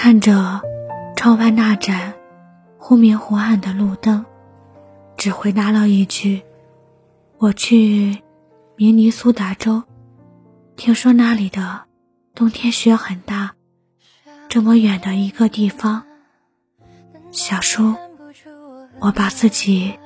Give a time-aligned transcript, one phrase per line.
[0.00, 0.62] 看着
[1.16, 2.14] 窗外那盏
[2.78, 4.24] 忽明忽暗的路灯，
[5.16, 6.40] 只回答了一句
[7.38, 8.22] ：“我去
[8.76, 9.82] 明尼苏达州，
[10.76, 11.80] 听说那里的
[12.32, 13.56] 冬天雪很大。
[14.48, 16.04] 这么远的一个地方，
[17.32, 17.92] 小叔，
[19.00, 19.98] 我把自己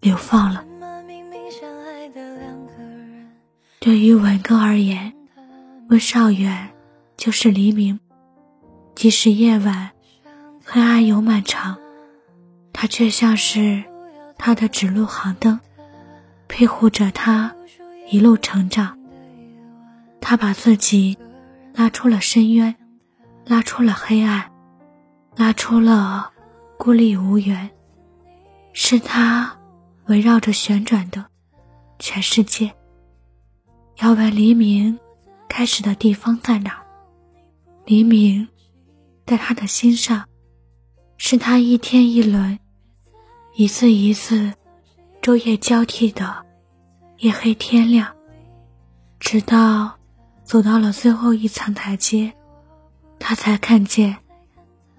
[0.00, 0.66] 流放了。”
[3.80, 5.14] 对于文哥而言，
[5.88, 6.68] 温少远
[7.16, 7.98] 就是黎明。
[8.94, 9.90] 即使夜晚
[10.64, 11.76] 黑暗又漫长，
[12.72, 13.84] 他却像是
[14.38, 15.60] 他的指路航灯，
[16.46, 17.54] 庇护着他
[18.10, 18.98] 一路成长。
[20.20, 21.18] 他把自己
[21.74, 22.76] 拉出了深渊，
[23.44, 24.50] 拉出了黑暗，
[25.36, 26.30] 拉出了
[26.78, 27.70] 孤立无援。
[28.72, 29.58] 是他
[30.06, 31.26] 围绕着旋转的
[31.98, 32.74] 全世界。
[33.98, 34.98] 要问黎明
[35.48, 36.82] 开始的地方在哪？
[37.84, 38.48] 黎明
[39.26, 40.28] 在他的心上，
[41.16, 42.58] 是他一天一轮、
[43.54, 44.52] 一次一次、
[45.22, 46.44] 昼夜交替的
[47.18, 48.14] 夜黑天亮，
[49.18, 49.98] 直到
[50.42, 52.32] 走到了最后一层台阶，
[53.18, 54.16] 他才看见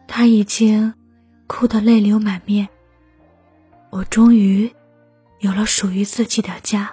[0.08, 0.94] 他已经
[1.48, 2.68] 哭得泪流满面。
[3.92, 4.74] 我终于
[5.40, 6.92] 有了属于自己的家。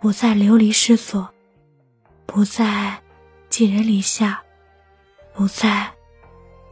[0.00, 1.32] 不再流离失所，
[2.26, 3.00] 不再
[3.48, 4.42] 寄人篱下，
[5.32, 5.92] 不再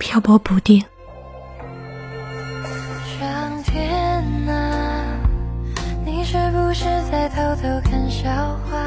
[0.01, 0.83] 漂泊不定。
[3.21, 5.05] 上天啊，
[6.07, 8.31] 你是不是在偷偷看笑
[8.65, 8.81] 话？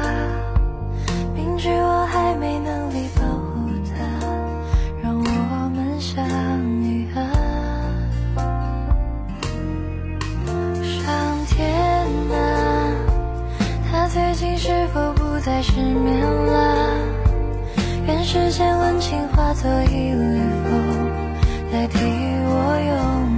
[1.34, 3.94] 明知我还没能力保护他，
[5.00, 6.22] 让我们相
[6.82, 7.22] 遇啊！
[10.82, 11.70] 上天
[12.32, 12.36] 啊，
[13.88, 16.90] 他最近是否不再失眠了？
[18.06, 20.23] 愿世间温情化作一缕，
[21.84, 21.98] 代替
[22.46, 23.33] 我拥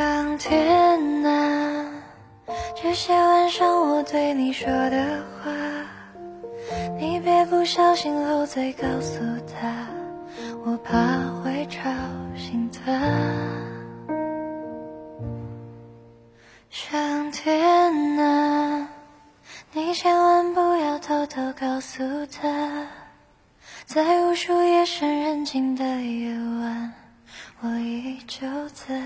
[0.00, 1.84] 上天啊！
[2.74, 5.52] 这些晚上我对你说的话，
[6.98, 9.86] 你别不小心漏嘴告诉他，
[10.64, 10.96] 我怕
[11.42, 11.90] 会吵
[12.34, 12.90] 醒他。
[16.70, 18.88] 上天啊，
[19.74, 22.86] 你千万不要偷偷告诉他，
[23.84, 26.90] 在无数夜深人静的夜晚。
[27.60, 28.98] 我依旧在